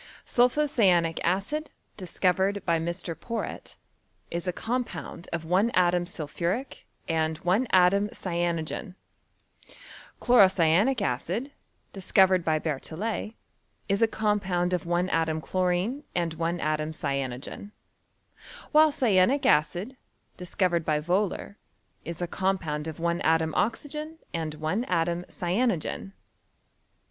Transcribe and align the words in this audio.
Sulpho 0.25 0.65
cyanic 0.65 1.19
acid, 1.23 1.69
discovered 1.95 2.65
by 2.65 2.79
Mr. 2.79 3.13
Porrett, 3.13 3.75
is 4.31 4.47
a 4.47 4.51
compound 4.51 5.29
of 5.31 5.45
one 5.45 5.69
atom 5.75 6.07
sulphuric, 6.07 6.87
and 7.07 7.37
one 7.45 7.67
atom 7.69 8.09
cyanogen; 8.09 8.95
chloro 10.19 10.47
cyanic 10.51 11.03
acid, 11.03 11.51
discovered 11.93 12.43
by 12.43 12.57
Berthollet, 12.57 13.35
is 13.87 14.01
a 14.01 14.07
compound 14.07 14.73
of 14.73 14.87
one 14.87 15.07
atom 15.09 15.39
chlorine 15.39 16.03
and 16.15 16.33
one 16.33 16.59
atom 16.59 16.93
cyanogen; 16.93 17.69
while 18.71 18.91
cyanic 18.91 19.45
acid, 19.45 19.97
dis 20.37 20.55
covered 20.55 20.83
by 20.83 20.99
Wohler, 20.99 21.57
is 22.05 22.23
a 22.23 22.27
compound 22.27 22.87
of 22.87 22.99
one 22.99 23.21
atom 23.21 23.53
oxygen 23.53 24.17
and 24.33 24.55
one 24.55 24.83
atom 24.85 25.25
cyanogen. 25.25 26.13